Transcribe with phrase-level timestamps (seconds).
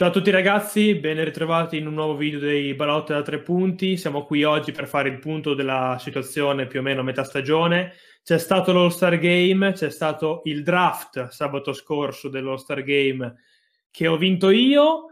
[0.00, 3.98] Ciao a tutti ragazzi, ben ritrovati in un nuovo video dei Balotte da tre punti.
[3.98, 7.92] Siamo qui oggi per fare il punto della situazione più o meno a metà stagione.
[8.22, 13.42] C'è stato l'All-Star Game, c'è stato il draft sabato scorso dell'All-Star Game
[13.90, 15.08] che ho vinto io.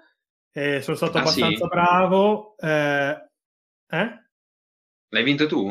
[0.52, 1.68] Eh, sono stato Ah, abbastanza sì?
[1.68, 2.56] bravo.
[2.56, 3.28] Eh,
[3.88, 4.24] eh?
[5.08, 5.68] L'hai vinto tu?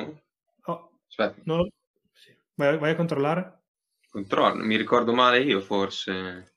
[0.65, 1.67] Oh, Aspetta, non
[2.13, 2.37] sì.
[2.53, 3.61] vai, vai a controllare?
[4.11, 4.63] controllo.
[4.63, 6.56] Mi ricordo male io, forse.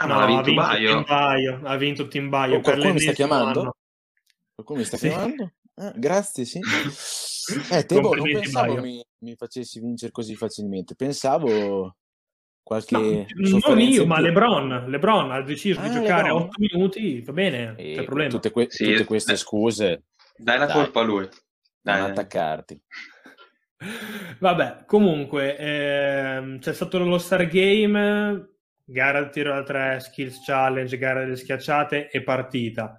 [0.00, 0.88] Ah, No, ha vinto vinto Baio.
[0.90, 1.60] Team Baio.
[1.64, 3.60] Ha vinto Team Baio Oh, per qualcuno mi sta chiamando?
[3.60, 3.76] anno.
[4.54, 5.08] Qualcuno mi sta Sì.
[5.08, 5.52] chiamando?
[5.74, 6.60] Ah, grazie, sì.
[7.70, 10.94] Eh, Tebo, non pensavo mi, mi facessi vincere così facilmente.
[10.94, 11.96] Pensavo
[12.62, 14.20] qualche No, non io, ma.
[14.20, 14.84] LeBron.
[14.90, 16.42] LeBron ha deciso di Ah, giocare LeBron.
[16.42, 18.28] 8 minuti, va bene, non E c'è problema.
[18.30, 19.36] tutte, que- Sì, tutte queste eh.
[19.36, 20.02] scuse,
[20.36, 20.74] Dai la Dai.
[20.74, 21.22] colpa a lui.
[21.22, 21.30] non
[21.80, 22.00] Dai.
[22.02, 22.82] attaccarti.
[24.40, 28.57] Vabbè, comunque, ehm, c'è stato lo Star Game,
[28.90, 32.98] gara di tiro da 3, skills challenge, gara delle schiacciate e partita.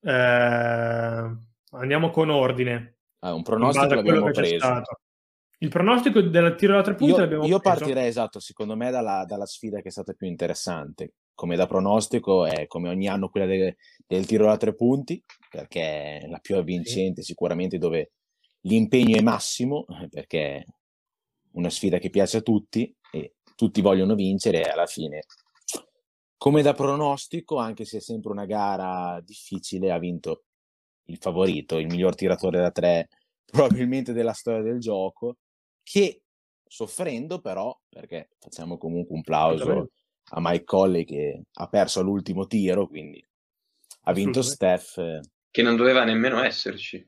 [0.00, 1.36] Eh,
[1.70, 2.98] andiamo con ordine.
[3.20, 4.82] Ah, un pronostico l'abbiamo preso.
[5.60, 7.78] Il pronostico del tiro da 3 punti Io, l'abbiamo io preso.
[7.78, 11.14] partirei, esatto, secondo me dalla, dalla sfida che è stata più interessante.
[11.34, 16.20] Come da pronostico è come ogni anno quella de- del tiro da tre punti, perché
[16.20, 18.12] è la più avvincente sicuramente dove
[18.62, 20.64] l'impegno è massimo, eh, perché è
[21.52, 25.24] una sfida che piace a tutti e tutti vogliono vincere e alla fine,
[26.36, 30.44] come da pronostico, anche se è sempre una gara difficile, ha vinto
[31.06, 33.08] il favorito, il miglior tiratore da tre
[33.44, 35.38] probabilmente della storia del gioco,
[35.82, 36.22] che
[36.64, 39.90] soffrendo però, perché facciamo comunque un plauso
[40.30, 43.20] a Mike Colley che ha perso all'ultimo tiro, quindi
[44.02, 44.40] ha vinto.
[44.42, 44.98] Steph.
[44.98, 45.20] eh,
[45.50, 47.04] Che non doveva nemmeno esserci.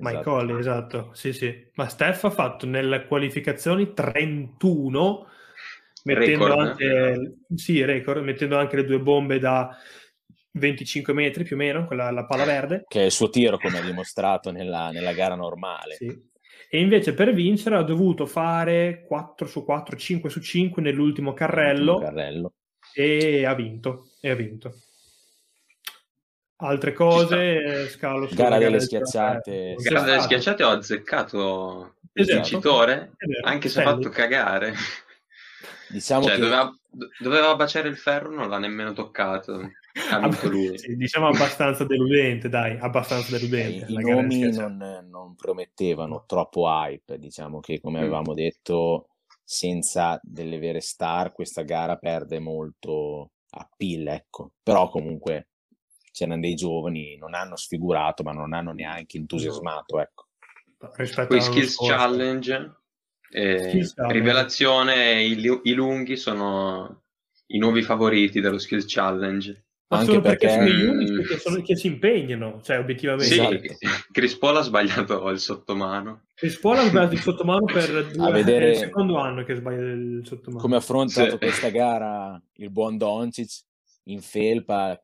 [0.00, 0.30] Mike esatto.
[0.30, 1.66] Conley, esatto, sì, sì.
[1.74, 5.26] Ma Steph ha fatto nelle qualificazioni 31,
[6.04, 9.76] mettendo Record, anche, sì, record, mettendo anche le due bombe da
[10.52, 12.84] 25 metri più o meno, quella, la palla verde.
[12.88, 15.94] Che è il suo tiro, come ha dimostrato nella, nella gara normale.
[15.94, 16.28] Sì.
[16.72, 21.98] E invece per vincere ha dovuto fare 4 su 4, 5 su 5 nell'ultimo carrello
[21.98, 22.52] Carrello.
[22.94, 24.10] e ha vinto.
[24.20, 24.74] E ha vinto.
[26.62, 29.74] Altre cose, eh, scalo sulla Gara delle del schiacciate.
[29.78, 30.22] Sì, Gara delle esatto.
[30.28, 32.34] schiacciate ho azzeccato il Esatto.
[32.36, 33.12] vincitore,
[33.44, 34.74] anche se ha fatto cagare.
[35.88, 36.70] Diciamo Cioè, che doveva,
[37.18, 39.70] doveva baciare il ferro, non l'ha nemmeno toccato.
[40.10, 40.78] Ha vinto lui.
[40.78, 43.86] Sì, diciamo abbastanza deludente, dai, abbastanza eh, deludente.
[43.90, 47.18] i la gara nomi non, non promettevano troppo hype.
[47.18, 48.02] Diciamo che, come Mm.
[48.02, 49.08] avevamo detto,
[49.42, 54.52] senza delle vere star, questa gara perde molto appeal, ecco.
[54.62, 55.48] Però comunque
[56.24, 60.26] c'erano dei giovani, non hanno sfigurato, ma non hanno neanche entusiasmato, ecco.
[60.96, 61.94] Rispetto Poi Skills scorso.
[61.94, 62.72] Challenge,
[63.30, 63.94] eh, Skills.
[64.08, 67.02] Rivelazione, i, i lunghi sono
[67.48, 69.64] i nuovi favoriti dello Skills Challenge.
[69.90, 71.22] Ma Anche solo perché, perché- sono gli unici Mm.
[71.26, 73.24] che, sono- che si impegnano, cioè obiettivamente.
[73.34, 74.06] Sì, Esatto.
[74.12, 76.26] Chris Paul ha sbagliato il sottomano.
[76.34, 79.80] Chris Paul ha sbagliato il sottomano per due, A vedere- il secondo anno che sbaglia
[79.80, 80.62] il sottomano.
[80.62, 81.38] Come ha affrontato Sì.
[81.38, 83.62] questa gara il buon Doncic
[84.04, 85.00] in felpa,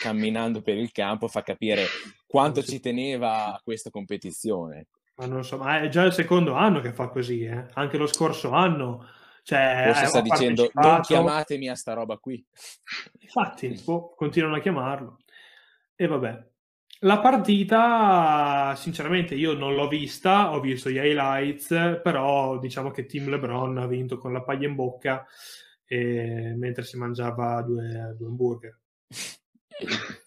[0.00, 1.84] camminando per il campo, fa capire
[2.26, 4.88] quanto ci teneva a questa competizione.
[5.16, 7.66] Ma non so, ma è già il secondo anno che fa così, eh.
[7.74, 9.06] anche lo scorso anno.
[9.42, 12.44] Cioè, Forse eh, sta dicendo non chiamatemi a sta roba qui.
[13.20, 15.18] Infatti, boh, continuano a chiamarlo.
[15.96, 16.46] E vabbè.
[17.02, 23.28] La partita, sinceramente, io non l'ho vista, ho visto gli highlights, però diciamo che Team
[23.28, 25.24] LeBron ha vinto con la paglia in bocca
[25.84, 28.78] e- mentre si mangiava due, due hamburger.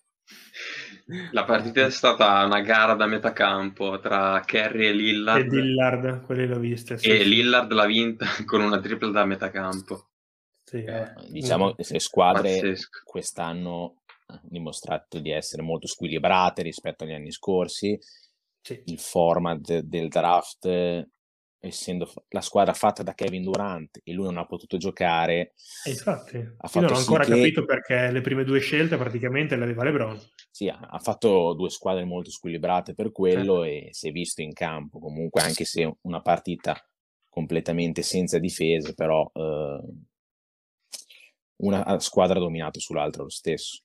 [1.31, 4.93] La partita è stata una gara da metà campo tra Kerry e
[5.35, 6.97] E Lillard quelle l'ho viste.
[6.97, 10.11] Sì, e sì, Lillard l'ha vinta con una tripla da metà campo.
[10.63, 11.13] sì, vabbè.
[11.29, 13.01] Diciamo che le squadre Pazzesco.
[13.03, 17.99] quest'anno hanno dimostrato di essere molto squilibrate rispetto agli anni scorsi.
[18.61, 18.81] Sì.
[18.85, 21.09] Il format del draft, eh,
[21.63, 25.53] essendo la squadra fatta da Kevin Durant e lui non ha potuto giocare,
[25.85, 28.59] E infatti, ha io non fatto ho sì ancora che- capito perché le prime due
[28.59, 30.19] scelte praticamente le aveva LeBron.
[30.49, 34.99] Sì, ha fatto due squadre molto squilibrate per quello e si è visto in campo
[34.99, 36.75] comunque, anche se una partita
[37.29, 39.79] completamente senza difese, però eh,
[41.57, 43.81] una squadra ha dominato sull'altra lo stesso.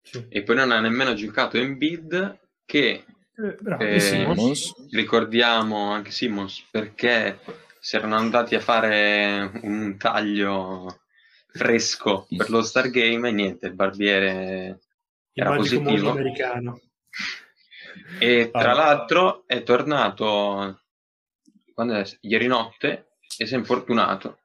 [0.00, 0.24] Sì.
[0.28, 3.04] E poi non ha nemmeno giocato Embiid che
[3.40, 4.36] Eh, bravo, Eh, e Simmons.
[4.38, 4.90] Simmons.
[4.92, 7.38] ricordiamo anche Simmons perché
[7.78, 11.02] si erano andati a fare un taglio
[11.46, 14.80] fresco per lo Star Game e niente, il barbiere
[15.32, 16.10] il era positivo.
[16.10, 16.80] americano.
[18.18, 18.74] E tra Ah.
[18.74, 20.80] l'altro è tornato
[21.72, 22.04] quando è?
[22.22, 24.40] ieri notte e si è infortunato.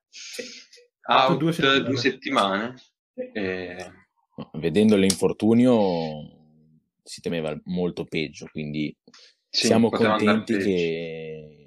[1.06, 1.52] Out due
[1.84, 1.98] due settimane.
[1.98, 2.82] settimane.
[3.34, 3.92] E...
[4.54, 6.43] Vedendo l'infortunio
[7.04, 8.96] si temeva molto peggio, quindi
[9.50, 11.64] sì, siamo contenti che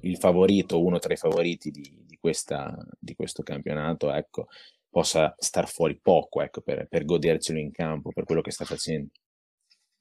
[0.00, 4.46] il favorito, uno tra i favoriti di, di, questa, di questo campionato, ecco,
[4.88, 9.10] possa star fuori poco ecco, per, per godercelo in campo, per quello che sta facendo.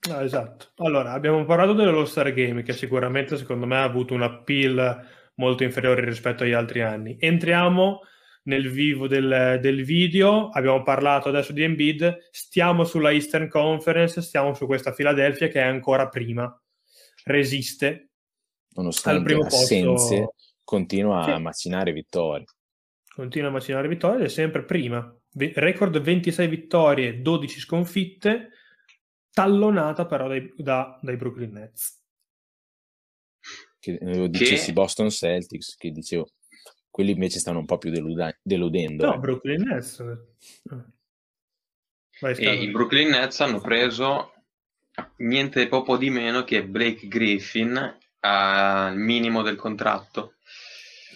[0.10, 0.72] No, esatto.
[0.78, 5.64] Allora, abbiamo parlato dello Star Game che sicuramente secondo me ha avuto un appeal molto
[5.64, 7.16] inferiore rispetto agli altri anni.
[7.20, 8.02] Entriamo
[8.44, 14.54] nel vivo del, del, video, abbiamo parlato adesso di Embiid, stiamo sulla Eastern Conference, stiamo
[14.54, 16.62] su questa Philadelphia che è ancora prima,
[17.26, 18.10] resiste.
[18.76, 20.36] Nonostante al primo assenze, posto...
[20.64, 21.32] continua sì.
[21.32, 22.46] a macinare vittorie.
[23.14, 25.16] Continua a macinare vittorie ed è sempre prima.
[25.36, 28.50] Record 26 vittorie, 12 sconfitte,
[29.32, 32.02] tallonata però dai, da, dai Brooklyn Nets.
[33.80, 34.74] Che eh, dicessi che...
[34.74, 36.28] Boston Celtics, che dicevo,
[36.94, 39.08] quelli invece stanno un po' più deluda- deludendo.
[39.08, 39.18] No, eh.
[39.18, 40.04] Brooklyn Nets.
[42.22, 44.32] Vai, e i Brooklyn Nets hanno preso
[45.18, 50.36] niente poco di meno che Blake Griffin al minimo del contratto.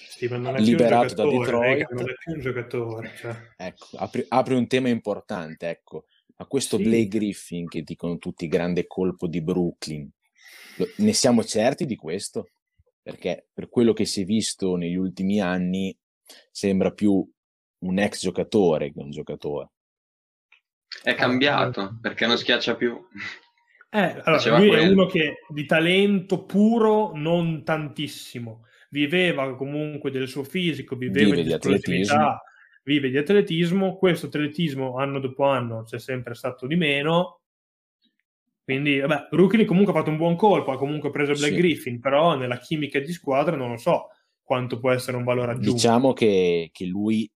[0.09, 1.91] Sì, liberato da Detroit.
[1.91, 3.13] non è più un giocatore.
[3.15, 3.35] Cioè.
[3.57, 6.05] Ecco, apri, apri, un tema importante, ecco.
[6.37, 6.83] Ma questo sì.
[6.85, 10.09] Blake Griffin, che dicono tutti grande colpo di Brooklyn,
[10.95, 12.49] ne siamo certi di questo?
[13.11, 15.97] Perché per quello che si è visto negli ultimi anni
[16.51, 17.25] sembra più
[17.79, 19.69] un ex giocatore che un giocatore.
[21.01, 22.99] È cambiato perché non schiaccia più.
[23.89, 24.83] Eh, allora, lui quello.
[24.83, 28.65] è uno che di talento puro non tantissimo.
[28.89, 32.39] Viveva comunque del suo fisico, viveva Vive di atletismo
[32.87, 37.41] vive di atletismo, questo atletismo anno dopo anno c'è sempre stato di meno,
[38.67, 41.57] quindi vabbè, Brooklyn comunque ha fatto un buon colpo, ha comunque preso Black sì.
[41.57, 44.07] Griffin, però nella chimica di squadra non lo so
[44.43, 45.71] quanto può essere un valore aggiunto.
[45.71, 47.31] Diciamo che, che lui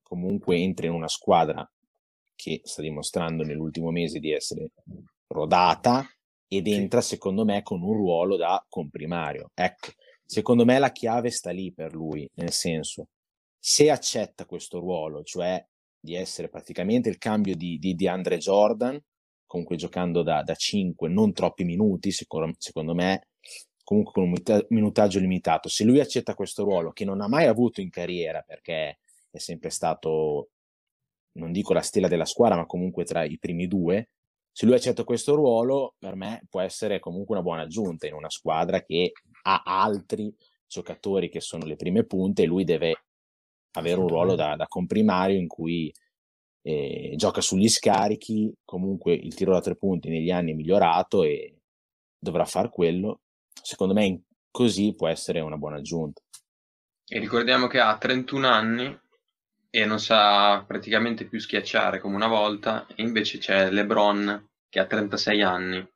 [0.00, 1.68] comunque entra in una squadra
[2.36, 4.70] che sta dimostrando nell'ultimo mese di essere
[5.26, 6.08] rodata
[6.46, 7.14] ed entra sì.
[7.14, 9.50] secondo me con un ruolo da comprimario.
[9.54, 9.88] Ecco,
[10.24, 13.08] secondo me la chiave sta lì per lui, nel senso
[13.58, 15.66] se accetta questo ruolo, cioè
[15.98, 19.02] di essere praticamente il cambio di, di, di Andre Jordan,
[19.46, 23.28] comunque giocando da, da 5, non troppi minuti, secondo, secondo me,
[23.82, 27.80] comunque con un minutaggio limitato, se lui accetta questo ruolo, che non ha mai avuto
[27.80, 28.98] in carriera, perché
[29.30, 30.50] è sempre stato,
[31.32, 34.10] non dico la stella della squadra, ma comunque tra i primi due,
[34.50, 38.30] se lui accetta questo ruolo, per me può essere comunque una buona aggiunta in una
[38.30, 39.12] squadra che
[39.42, 40.34] ha altri
[40.66, 43.04] giocatori che sono le prime punte e lui deve
[43.72, 45.92] avere un ruolo da, da comprimario in cui
[46.66, 51.60] eh, gioca sugli scarichi, comunque il tiro da tre punti negli anni è migliorato e
[52.18, 53.20] dovrà far quello.
[53.62, 56.20] Secondo me così può essere una buona aggiunta.
[57.06, 58.98] E ricordiamo che ha 31 anni
[59.70, 64.86] e non sa praticamente più schiacciare come una volta, e invece c'è LeBron che ha
[64.86, 65.88] 36 anni.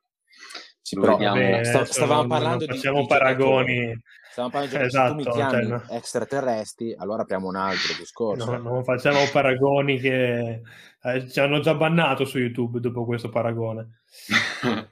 [0.81, 3.75] Sì, però, vabbè, sta, stavamo parlando non facciamo di paragoni.
[3.75, 8.49] Giocatori Stiamo parlando di esatto, tu mi chiami cioè, extraterrestri, allora apriamo un altro discorso.
[8.49, 10.61] No, non facciamo paragoni che
[11.03, 14.03] eh, ci hanno già bannato su YouTube dopo questo paragone.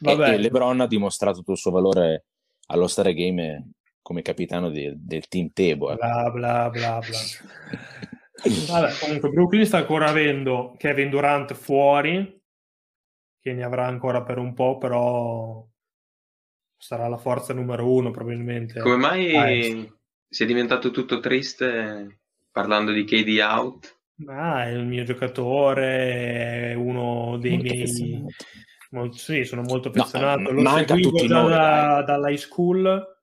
[0.00, 0.30] Vabbè.
[0.30, 2.24] E, e Lebron ha dimostrato tutto il suo valore
[2.68, 5.92] allo Star Game come capitano de, del team Tebo.
[5.92, 5.96] Eh.
[5.96, 7.18] Bla bla bla bla.
[8.72, 12.42] Vabbè, comunque Brooklyn sta ancora avendo Kevin Durant fuori,
[13.38, 15.66] che ne avrà ancora per un po', però
[16.84, 18.78] sarà la forza numero uno probabilmente.
[18.80, 19.94] Come mai ah,
[20.28, 24.00] si è diventato tutto triste parlando di KD out?
[24.26, 28.24] Ah, è il mio giocatore, è uno dei molto miei...
[28.90, 30.40] Molto, sì, sono molto affezionato.
[30.40, 33.18] No, Lo manca tutti già noi, da, dall'high school.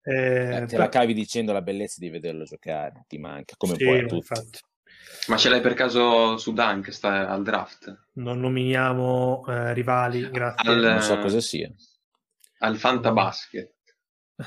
[0.00, 3.84] Eh, eh, te la cavi dicendo la bellezza di vederlo giocare, ti manca, come sì,
[3.84, 4.14] puoi a tutti.
[4.14, 4.58] Infatti.
[5.26, 8.08] Ma ce l'hai per caso su Dunk, sta al draft?
[8.14, 10.70] Non nominiamo eh, rivali, grazie.
[10.70, 11.72] Al, non so cosa sia.
[12.58, 13.72] Al Fantabasket.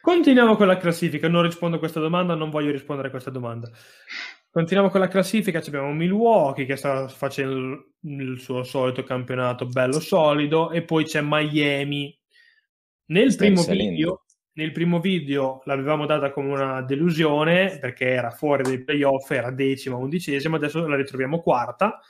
[0.00, 1.28] Continuiamo con la classifica.
[1.28, 3.70] Non rispondo a questa domanda, non voglio rispondere a questa domanda.
[4.50, 5.58] Continuiamo con la classifica.
[5.58, 12.16] Abbiamo Milwaukee che sta facendo il suo solito campionato bello solido e poi c'è Miami.
[13.06, 13.90] Nel primo salendo.
[13.90, 14.25] video
[14.56, 19.96] nel primo video l'avevamo data come una delusione perché era fuori dai playoff, era decima,
[19.96, 22.00] undicesima, adesso la ritroviamo quarta.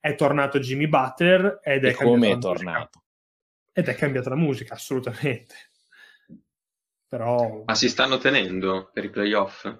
[0.00, 3.04] È tornato Jimmy Butler ed è come è tornato?
[3.72, 5.54] Ed è cambiata la musica, assolutamente.
[7.08, 7.62] Però...
[7.66, 9.70] Ma si stanno tenendo per i playoff?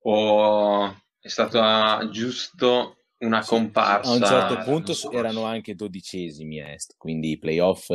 [0.00, 0.86] O
[1.20, 4.10] è stata giusto una comparsa?
[4.10, 7.90] A un certo punto erano anche dodicesimi est, quindi i playoff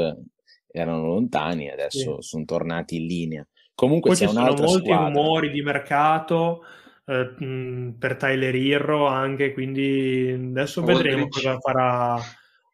[0.71, 2.27] erano lontani, adesso sì.
[2.29, 3.47] sono tornati in linea.
[3.73, 5.05] Comunque Poi c'è ci sono molti squadra.
[5.07, 6.63] rumori di mercato
[7.05, 11.41] eh, per Tyler Irro anche, quindi adesso vedremo Aldridge.
[11.41, 12.21] cosa farà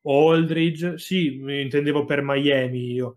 [0.04, 0.98] Aldridge.
[0.98, 3.16] Sì, mi intendevo per Miami io.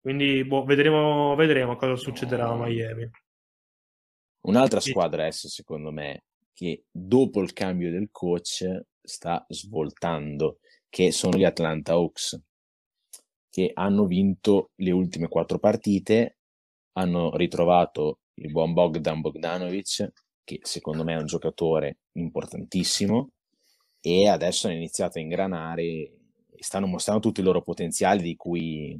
[0.00, 3.08] Quindi boh, vedremo, vedremo cosa succederà a Miami.
[4.42, 4.90] Un'altra Sì.
[4.90, 10.58] squadra adesso, secondo me, che dopo il cambio del coach sta svoltando,
[10.94, 12.40] che sono gli Atlanta Hawks,
[13.50, 16.36] che hanno vinto le ultime quattro partite,
[16.92, 20.12] hanno ritrovato il buon Bogdan Bogdanovic,
[20.44, 23.32] che secondo me è un giocatore importantissimo,
[24.00, 26.12] e adesso hanno iniziato a ingranare
[26.60, 28.96] stanno mostrando tutti i loro potenziali di cui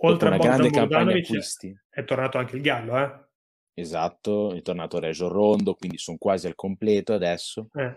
[0.00, 1.80] Oltre a una Bogdan grande campagna Bogdanovic acquisti.
[1.88, 3.26] è tornato anche il Gallo, eh?
[3.74, 7.94] Esatto, è tornato Reggio Rondo, quindi sono quasi al completo adesso Eh,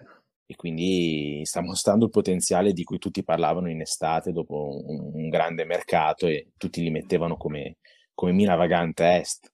[0.52, 5.30] e quindi sta mostrando il potenziale di cui tutti parlavano in estate dopo un, un
[5.30, 7.78] grande mercato e tutti li mettevano come,
[8.14, 9.50] come mina vagante est.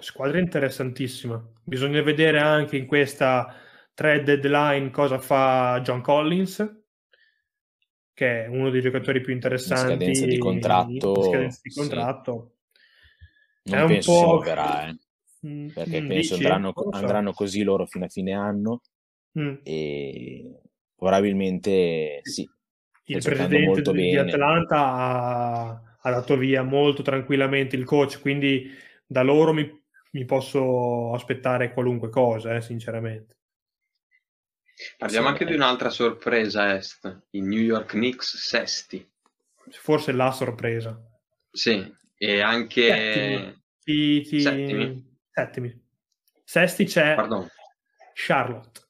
[0.00, 1.40] Squadra interessantissima.
[1.62, 3.54] Bisogna vedere anche in questa
[3.94, 6.82] trade deadline cosa fa John Collins,
[8.12, 11.78] che è uno dei giocatori più interessanti scadenza di contratto, in scadenza di sì.
[11.78, 12.54] contratto.
[13.64, 14.96] Non È un penso si po'- muoverà, eh,
[15.44, 16.44] Mm, perché mm, penso dici?
[16.44, 16.96] andranno, Non so.
[16.98, 18.80] andranno così loro fino a fine anno
[19.38, 19.54] Mm.
[19.62, 20.60] e
[20.94, 22.48] probabilmente sì.
[23.04, 24.30] Il presidente di bene.
[24.30, 28.70] Atlanta ha, ha dato via molto tranquillamente il coach, quindi
[29.04, 29.68] da loro mi,
[30.12, 33.36] mi posso aspettare qualunque cosa, eh, sinceramente.
[34.96, 35.46] Parliamo Sì, anche eh.
[35.48, 39.06] di un'altra sorpresa est, i New York Knicks sesti.
[39.70, 40.98] Forse la sorpresa.
[41.50, 42.86] Sì, e anche...
[42.86, 43.62] Settimi.
[43.82, 45.18] Ti- ti- Settimi?
[45.30, 45.84] Settimi.
[46.44, 47.48] Sesti c'è Pardon,
[48.14, 48.80] Charlotte,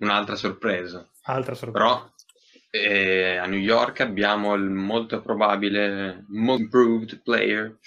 [0.00, 1.08] un'altra sorpresa.
[1.22, 1.86] altra sorpresa.
[1.86, 2.12] Però
[2.70, 7.78] eh, a New York abbiamo il molto probabile most improved player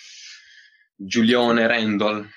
[0.96, 2.28] Giulione Randall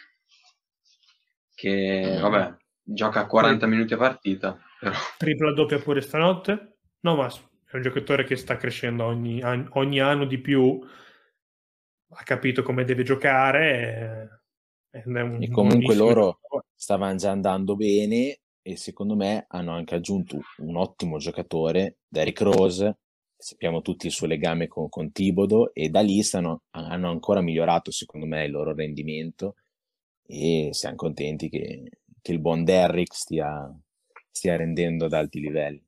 [1.54, 2.20] che Mm.
[2.20, 6.76] vabbè gioca 40 minuti a partita però Tripla doppia pure stanotte.
[7.00, 10.78] No, ma è un giocatore che sta crescendo ogni, ogni anno di più.
[12.10, 14.30] Ha capito come deve giocare.
[14.92, 16.38] eh, ed è un E comunque loro
[16.74, 22.96] stavano già andando bene e secondo me hanno anche aggiunto un ottimo giocatore, Derrick Rose,
[23.36, 27.90] sappiamo tutti il suo legame con, con Thibodeau e da lì stanno- hanno ancora migliorato
[27.90, 29.56] secondo me il loro rendimento
[30.26, 31.90] e siamo contenti che,
[32.22, 33.70] che il buon Derrick stia,
[34.30, 35.84] stia rendendo ad alti livelli.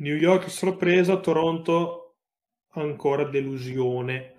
[0.00, 2.16] New York sorpresa, Toronto
[2.72, 4.34] ancora delusione.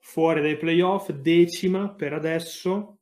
[0.00, 2.99] Fuori dai playoff, decima per adesso.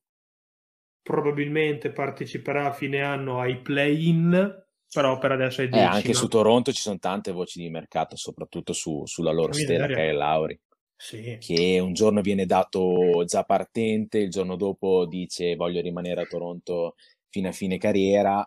[1.09, 4.63] Probabilmente parteciperà a fine anno ai play-in,
[4.93, 5.91] però per adesso è Eh, decima.
[5.91, 9.87] anche su Toronto ci sono tante voci di mercato, soprattutto su- sulla loro Che stella
[9.87, 10.11] miseria.
[10.13, 10.61] Kyle Lowry.
[11.01, 11.39] Sì.
[11.41, 16.97] che un giorno viene dato già partente, il giorno dopo dice voglio rimanere a Toronto
[17.31, 18.47] fino a fine carriera.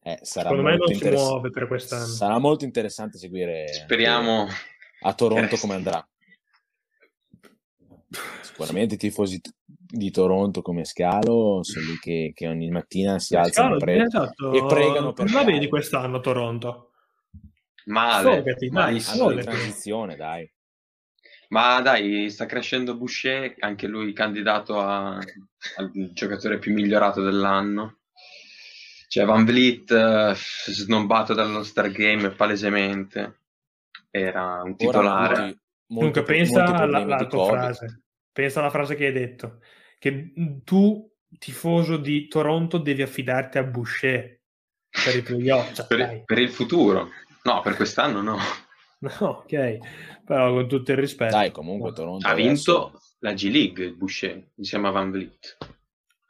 [0.00, 2.06] Eh, sarà, Secondo me molto non si muove per quest'anno.
[2.06, 4.46] sarà molto interessante seguire speriamo
[5.00, 6.08] a Toronto che come andrà.
[8.42, 9.40] Sicuramente i tifosi
[9.90, 14.02] di Toronto come Scalo sono lì che, che ogni mattina si alzano Scalo, e pre-
[14.04, 14.52] esatto.
[14.52, 16.90] e pregano per Come la vedi quest'anno Toronto?
[17.86, 19.42] male Sfogati, dai, sfogati.
[19.42, 20.52] transizione, dai.
[21.48, 28.00] ma dai sta crescendo Boucher anche lui candidato a- al giocatore più migliorato dell'anno
[29.08, 33.38] cioè Van Vliet eh, snobbato dallo Star Game palesemente
[34.10, 37.38] era un Ora titolare molti, molti Comunque pro- pensa molti alla, problemi alla di tua
[37.46, 37.58] Covid.
[37.58, 38.02] frase.
[38.38, 39.58] Pensa alla frase che hai detto.
[39.98, 44.42] Che tu, tifoso di Toronto, devi affidarti a Boucher
[44.88, 45.72] per i playoff.
[45.72, 46.22] Cioè, per, dai.
[46.24, 47.08] per il futuro
[47.42, 48.36] no per quest'anno no
[49.00, 49.10] No,
[49.42, 49.78] ok.
[50.24, 51.34] Però con tutto il rispetto.
[51.34, 55.56] Dai, comunque Toronto ha adesso- vinto la G League il Boucher insieme a Van Vliet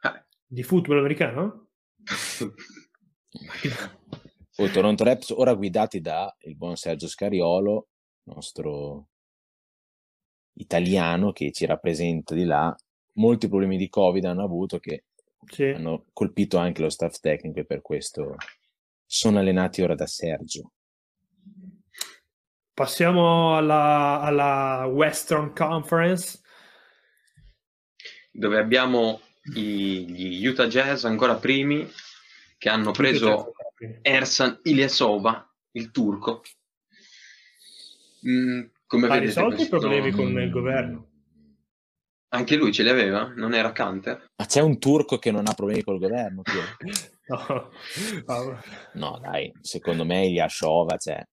[0.01, 1.67] Eh, Di football americano?
[4.55, 7.87] Poi Toronto Raps ora guidati da il buon Sergio Scariolo,
[8.23, 9.09] nostro
[10.59, 12.75] italiano che ci rappresenta di là.
[13.13, 15.03] Molti problemi di Covid hanno avuto che
[15.47, 15.63] Sì.
[15.65, 18.35] hanno colpito anche lo staff tecnico e per questo
[19.05, 20.71] sono allenati ora da Sergio.
[22.73, 26.41] Passiamo alla, alla Western Conference.
[28.31, 29.19] dove abbiamo
[29.55, 31.85] i- gli Utah Jazz ancora primi
[32.57, 33.53] che hanno preso
[34.01, 36.43] Ersan Ilyasova, il turco.
[38.25, 40.51] Mm, come Ha risolto i questo- problemi con il Mm.
[40.51, 41.07] governo.
[42.31, 43.27] Anche lui ce li aveva?
[43.35, 44.31] Non era Canter?
[44.35, 46.41] Ma c'è un turco che non ha problemi col governo?
[47.29, 47.69] No.
[48.93, 51.23] No, dai, secondo me Ilyashova, cioè,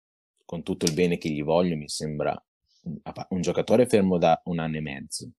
[0.45, 2.39] con tutto il bene che gli voglio, mi sembra
[3.31, 5.31] un giocatore fermo da un anno e mezzo,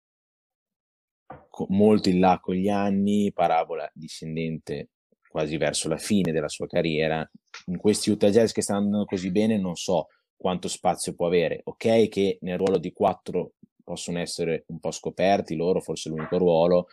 [1.68, 4.90] molto in là con gli anni, parabola discendente
[5.30, 7.28] quasi verso la fine della sua carriera.
[7.68, 10.08] In questi Utah Jazz che stanno andando così bene, non so
[10.38, 11.62] quanto spazio può avere.
[11.66, 13.54] Ok, che nel ruolo di quattro
[13.84, 16.88] possono essere un po' scoperti loro, forse l'unico ruolo,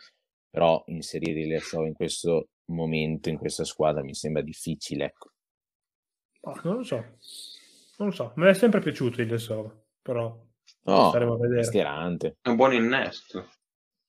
[0.49, 5.05] però inserire il show in questo momento, in questa squadra, mi sembra difficile.
[5.05, 5.31] Ecco.
[6.41, 6.95] Oh, non lo so,
[7.97, 10.37] non lo so, mi è sempre piaciuto il Sova, però
[10.83, 12.37] no, staremo a vedere.
[12.41, 13.49] È un buon innesto,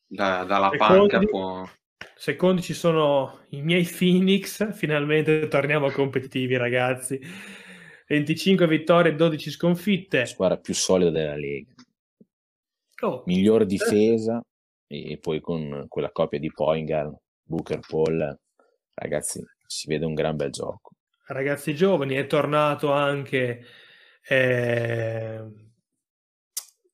[0.07, 1.69] da, dalla secondi, panca può...
[2.15, 7.21] Secondi ci sono i miei Phoenix, finalmente torniamo competitivi ragazzi.
[8.07, 10.19] 25 vittorie, 12 sconfitte.
[10.21, 11.75] La squadra più solida della Lega.
[13.03, 13.67] Oh, Miglior eh.
[13.67, 14.41] difesa
[14.87, 18.39] e poi con quella coppia di Poingal, Booker, Paul,
[18.95, 20.91] ragazzi, si vede un gran bel gioco.
[21.27, 23.65] Ragazzi giovani, è tornato anche
[24.23, 25.45] eh,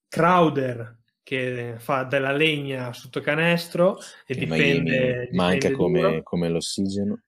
[0.09, 7.21] Crowder che fa della legna sotto canestro e che difende, manca come, come, l'ossigeno.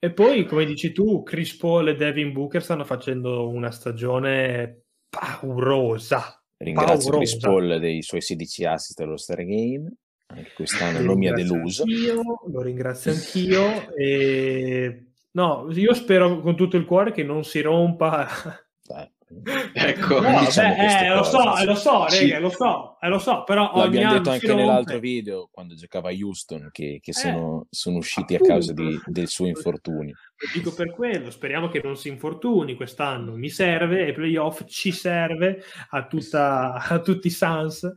[0.00, 6.40] E poi, come dici tu, Chris Paul e Devin Booker stanno facendo una stagione paurosa.
[6.56, 7.16] Ringrazio paurosa.
[7.16, 9.92] Chris Paul dei suoi 16 assist allo Star Game.
[10.26, 11.82] Anche quest'anno non mi ha deluso.
[11.82, 13.92] Anch'io, lo ringrazio anch'io.
[13.94, 15.04] e...
[15.32, 18.28] No, io spero con tutto il cuore che non si rompa.
[19.72, 23.18] Ecco, no, diciamo beh, eh, lo so, eh, lo so, rega, lo so, eh, lo
[23.18, 27.98] so, però l'abbiamo detto anche nell'altro video quando giocava Houston che, che sono, eh, sono,
[27.98, 28.52] usciti appunto.
[28.52, 30.14] a causa di, del suo infortunio.
[30.36, 34.92] Lo dico per quello, speriamo che non si infortuni quest'anno, mi serve e playoff ci
[34.92, 37.94] serve a, tutta, a tutti i Suns.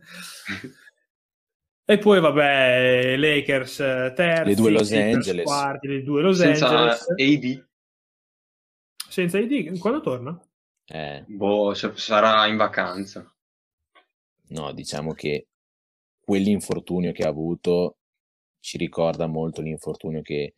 [1.83, 3.75] E poi vabbè, Lakers
[4.15, 7.07] terzi, le due Los Angeles, quarti, le due Los Senza Angeles.
[7.09, 7.69] AD.
[9.09, 10.41] Senza AD, quando torna?
[10.91, 11.23] Eh.
[11.27, 13.25] Boh, sarà in vacanza.
[14.49, 15.47] No, diciamo che
[16.19, 17.97] quell'infortunio che ha avuto
[18.59, 20.55] ci ricorda molto l'infortunio che,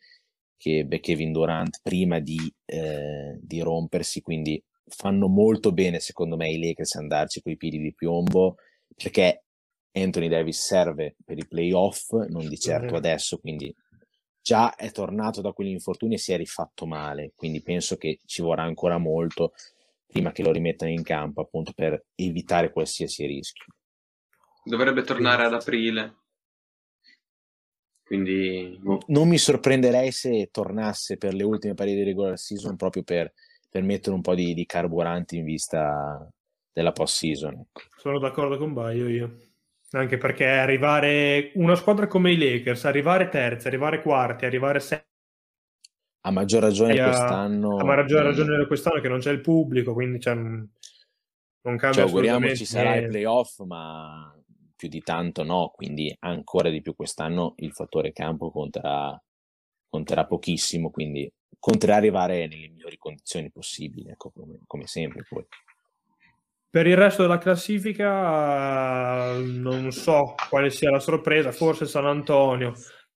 [0.57, 6.49] che ebbe Kevin Durant prima di, eh, di rompersi, quindi fanno molto bene secondo me
[6.49, 8.57] i Lakers andarci coi piedi di piombo
[8.95, 9.43] perché
[9.91, 13.73] Anthony Davis serve per i playoff, non di certo adesso, quindi
[14.41, 18.63] già è tornato da quell'infortunio e si è rifatto male, quindi penso che ci vorrà
[18.63, 19.53] ancora molto
[20.05, 23.73] prima che lo rimettano in campo appunto per evitare qualsiasi rischio.
[24.63, 26.17] Dovrebbe tornare ad aprile.
[28.03, 28.99] Quindi boh.
[29.07, 33.33] non mi sorprenderei se tornasse per le ultime partite di regular season proprio per,
[33.69, 36.29] per mettere un po' di, di, carburante in vista
[36.71, 37.65] della post season.
[37.97, 39.37] Sono d'accordo con Baio io.
[39.91, 45.12] Anche perché arrivare una squadra come i Lakers, arrivare terzi, arrivare quarti, arrivare setti
[46.25, 47.77] a maggior ragione a, quest'anno.
[47.77, 50.69] A maggior ragione quest'anno che non c'è il pubblico, quindi cioè, non
[51.61, 54.33] cambia cioè, auguriamoci sarà il playoff, ma
[54.75, 59.21] più di tanto no, quindi ancora di più quest'anno il fattore campo conterà,
[59.89, 65.45] conterà pochissimo, quindi conterà arrivare nelle migliori condizioni possibili, ecco, come, come sempre poi.
[66.69, 72.73] Per il resto della classifica non so quale sia la sorpresa, forse San Antonio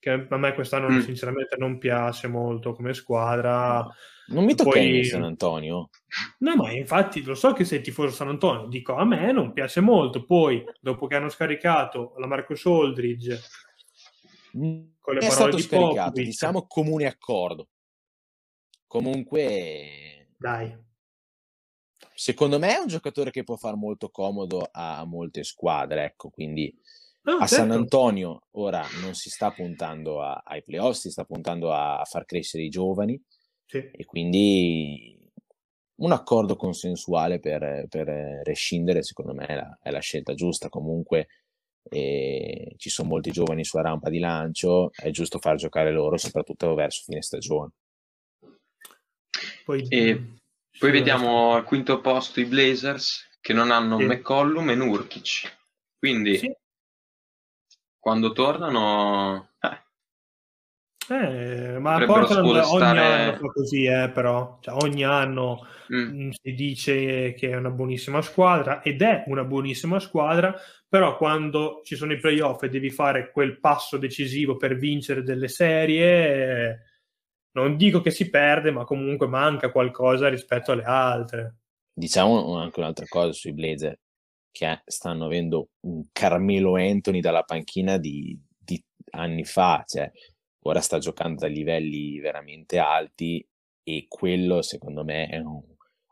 [0.08, 1.00] che a me quest'anno mm.
[1.00, 3.86] sinceramente non piace molto come squadra.
[4.28, 5.04] Non mi tocca Poi...
[5.04, 5.89] San Antonio.
[6.39, 9.82] No, ma infatti lo so che sei tifoso San Antonio, dico a me non piace
[9.82, 10.24] molto.
[10.26, 13.39] Poi, dopo che hanno scaricato la Marcos Aldridge
[14.58, 17.67] mm, con le è parole di scaricato, Popovic, diciamo comune accordo.
[18.88, 20.86] Comunque, dai.
[22.13, 26.74] Secondo me è un giocatore che può far molto comodo a molte squadre, ecco, quindi
[27.28, 27.56] Ah, a certo.
[27.56, 32.06] San Antonio ora non si sta puntando a, ai playoff, si sta puntando a, a
[32.06, 33.22] far crescere i giovani
[33.66, 33.90] sì.
[33.92, 35.20] e quindi
[35.96, 38.08] un accordo consensuale per, per
[38.46, 41.28] rescindere secondo me è la, è la scelta giusta comunque
[41.90, 46.74] e ci sono molti giovani sulla rampa di lancio è giusto far giocare loro soprattutto
[46.76, 47.72] verso fine stagione
[49.66, 50.40] poi, e
[50.80, 54.06] poi vediamo al quinto posto i Blazers che non hanno sì.
[54.06, 55.58] McCollum e Nurkic
[55.98, 56.56] quindi sì
[58.08, 59.50] quando tornano...
[59.60, 59.86] Eh.
[61.10, 64.60] Eh, ma Portland ogni anno fa così, eh, però.
[64.62, 66.30] Cioè, ogni anno mm.
[66.30, 70.56] si dice che è una buonissima squadra ed è una buonissima squadra,
[70.88, 75.50] però quando ci sono i playoff e devi fare quel passo decisivo per vincere delle
[75.50, 76.84] serie,
[77.56, 81.56] non dico che si perde, ma comunque manca qualcosa rispetto alle altre.
[81.93, 84.00] Diciamo anche un'altra cosa sui Blazer
[84.58, 90.12] che stanno avendo un Carmelo Anthony dalla panchina di, di anni fa, cioè
[90.62, 93.48] ora sta giocando a livelli veramente alti
[93.84, 95.62] e quello secondo me è un,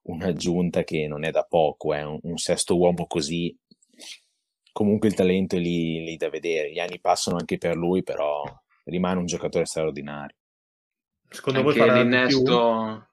[0.04, 2.04] un'aggiunta che non è da poco, è eh.
[2.04, 3.58] un, un, sesto uomo così.
[4.72, 8.44] Comunque il talento è lì, lì da vedere, gli anni passano anche per lui, però
[8.84, 10.36] rimane un giocatore straordinario.
[11.30, 13.10] Secondo anche voi farà l'innesto...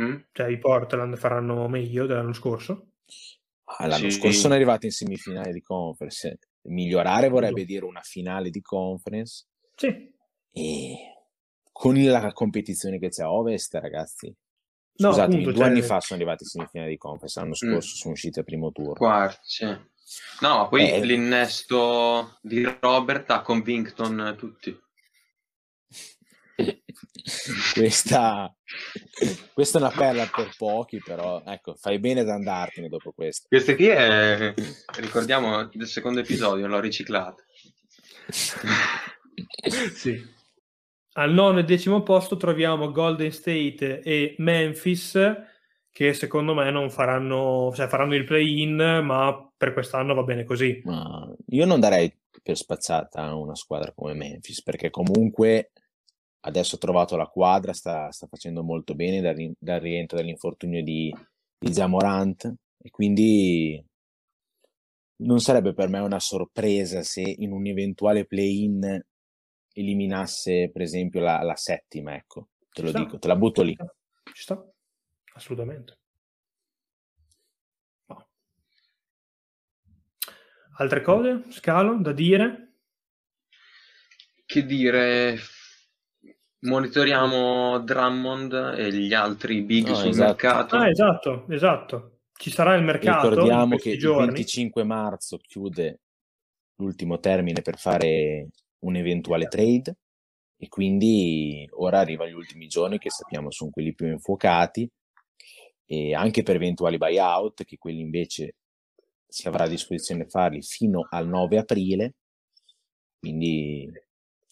[0.00, 0.16] Mm?
[0.32, 2.92] Cioè i Portland faranno meglio dell'anno scorso?
[3.78, 4.10] L'anno sì.
[4.10, 6.38] scorso sono arrivati in semifinale di conference.
[6.62, 9.46] Migliorare vorrebbe dire una finale di conference.
[9.74, 10.10] Sì.
[10.52, 10.96] E
[11.72, 14.34] con la competizione che c'è a Ovest, ragazzi.
[14.94, 15.68] No, Scusate, appunto, due cioè...
[15.68, 17.54] anni fa sono arrivati in semifinale di conference, l'anno mm.
[17.54, 17.98] scorso mm.
[17.98, 18.92] sono usciti al primo turno.
[18.92, 19.64] Quarti, sì.
[20.40, 24.78] No, ma poi eh, l'innesto di Robert ha con Covington tutti.
[27.74, 28.54] questa,
[29.52, 33.46] questa è una perla per pochi, però ecco, fai bene ad andartene dopo questo.
[33.48, 34.54] Questa qui è,
[34.96, 37.42] ricordiamo, del secondo episodio, l'ho riciclata.
[39.94, 40.40] sì.
[41.14, 45.18] Al nono e decimo posto troviamo Golden State e Memphis
[45.92, 50.80] che secondo me non faranno, cioè faranno il play-in, ma per quest'anno va bene così.
[50.84, 52.10] Ma io non darei
[52.42, 55.70] per spazzata una squadra come Memphis, perché comunque
[56.44, 61.14] adesso ha trovato la quadra, sta, sta facendo molto bene dal, dal rientro dall'infortunio di,
[61.58, 63.84] di Zamorant e quindi
[65.16, 69.00] non sarebbe per me una sorpresa se in un eventuale play-in
[69.74, 73.76] eliminasse per esempio la, la settima, ecco, te lo dico, te la butto lì.
[74.34, 74.62] Ci sta,
[75.34, 75.98] assolutamente.
[78.06, 78.28] No.
[80.78, 82.74] Altre cose, Scalo, da dire?
[84.44, 85.38] Che dire,
[86.62, 90.28] monitoriamo Drummond e gli altri big no, sul esatto.
[90.28, 90.76] mercato.
[90.76, 92.18] Ah, esatto, esatto.
[92.32, 93.28] Ci sarà il mercato.
[93.28, 94.26] Ricordiamo che giorni.
[94.26, 96.00] il 25 marzo chiude
[96.76, 98.48] l'ultimo termine per fare
[98.80, 99.96] un eventuale trade
[100.56, 104.88] e quindi ora arrivano gli ultimi giorni che sappiamo sono quelli più infuocati
[105.84, 108.56] e anche per eventuali buyout che quelli invece
[109.26, 112.14] si avrà a disposizione farli fino al 9 aprile
[113.18, 113.88] quindi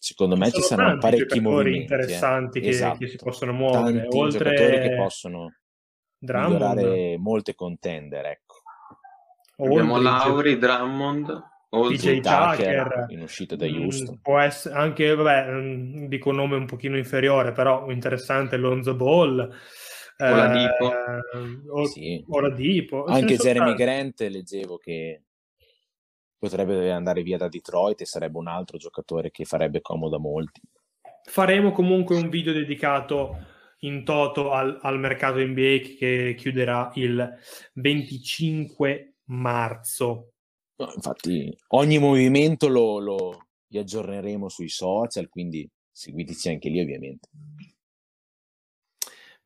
[0.01, 1.81] secondo me ci saranno parecchi movimenti eh.
[1.81, 2.61] interessanti eh.
[2.61, 2.97] che, esatto.
[2.97, 5.55] che, si possono muovere tanti oltre giocatori che possono
[6.17, 6.51] Drummond.
[6.53, 8.55] migliorare molte contender ecco
[9.57, 16.05] abbiamo Lauri, Drummond PJ Tucker in uscita da mm, Houston può essere anche vabbè mm,
[16.07, 19.55] dico un nome un pochino inferiore però interessante Lonzo Ball
[20.17, 22.25] Oladipo eh, o, sì.
[22.27, 25.25] Oladipo anche Jeremy Grant leggevo che
[26.41, 30.59] potrebbe andare via da Detroit e sarebbe un altro giocatore che farebbe comodo a molti
[31.23, 33.37] faremo comunque un video dedicato
[33.81, 37.37] in toto al, al mercato NBA che chiuderà il
[37.73, 40.31] 25 marzo
[40.81, 47.29] No, infatti ogni movimento lo, lo aggiorneremo sui social, quindi seguiteci anche lì ovviamente.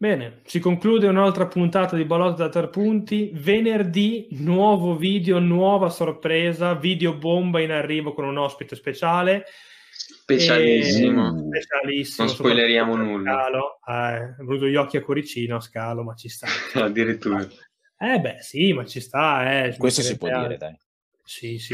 [0.05, 3.31] Bene, si conclude un'altra puntata di Balotto da tre punti.
[3.33, 9.45] Venerdì, nuovo video, nuova sorpresa, video bomba in arrivo con un ospite speciale.
[9.89, 11.49] Specialissimo.
[11.51, 11.59] E...
[11.59, 12.27] Specialissimo.
[12.27, 13.31] Non spoileriamo nulla.
[13.31, 13.79] Scalo.
[13.83, 16.45] Eh, ha avuto gli occhi a cuoricino, Scalo, ma ci sta.
[16.85, 17.39] Addirittura.
[17.97, 19.63] Eh beh, sì, ma ci sta.
[19.63, 20.77] Eh, Questo si può dire, dai.
[21.23, 21.73] Sì, sì.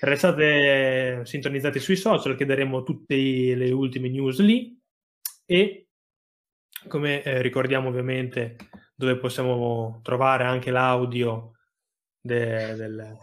[0.00, 4.78] Restate sintonizzati sui social che daremo tutte le ultime news lì
[5.46, 5.86] e
[6.88, 8.56] come eh, ricordiamo ovviamente
[8.94, 11.52] dove possiamo trovare anche l'audio
[12.20, 13.18] de, del,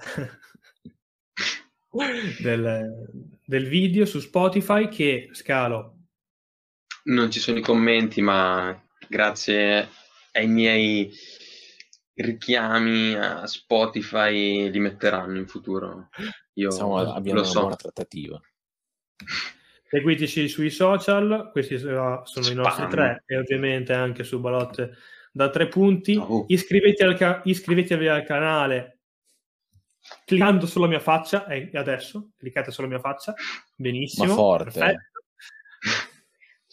[2.41, 5.95] del, del, video su Spotify che scalo.
[7.03, 9.87] Non ci sono i commenti ma grazie
[10.33, 11.11] ai miei
[12.15, 16.09] richiami a Spotify li metteranno in futuro.
[16.53, 17.59] Io Insomma, abbiamo una so.
[17.59, 18.41] buona trattativa.
[19.89, 22.51] Seguiteci sui social, questi sono Spam.
[22.51, 24.97] i nostri tre, e ovviamente anche su Balotte
[25.31, 26.15] da tre punti.
[26.17, 26.45] Oh.
[26.47, 28.99] Iscrivetevi, al ca- iscrivetevi al canale
[30.25, 33.33] cliccando sulla mia faccia, e adesso cliccate sulla mia faccia,
[33.75, 34.27] benissimo.
[34.27, 34.79] Ma forte.
[34.79, 35.23] Perfetto.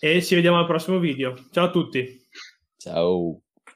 [0.00, 1.34] E ci vediamo al prossimo video.
[1.50, 2.20] Ciao a tutti.
[2.76, 3.43] Ciao.